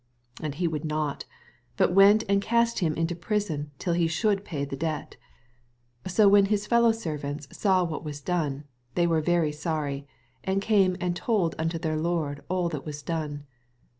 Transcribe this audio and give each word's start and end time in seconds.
80 0.39 0.45
And 0.45 0.55
he 0.55 0.67
would 0.67 0.83
not: 0.83 1.25
but 1.77 1.93
went 1.93 2.23
and 2.27 2.41
cast 2.41 2.79
him 2.79 2.95
into 2.95 3.15
prison 3.15 3.69
till 3.77 3.93
he 3.93 4.07
should 4.07 4.43
pay 4.43 4.65
the 4.65 4.75
debt. 4.75 5.15
81 6.05 6.09
So 6.15 6.27
when 6.27 6.45
his 6.45 6.65
fellow 6.65 6.91
servaats 6.91 7.53
saw 7.55 7.83
what 7.83 8.03
was 8.03 8.19
done, 8.19 8.63
they 8.95 9.05
were 9.05 9.21
very 9.21 9.51
sorry, 9.51 10.07
and 10.43 10.59
came 10.59 10.97
and 10.99 11.15
told 11.15 11.53
unto 11.59 11.77
their 11.77 11.97
lord 11.97 12.41
all 12.49 12.67
that 12.69 12.83
was 12.83 13.03
done. 13.03 13.45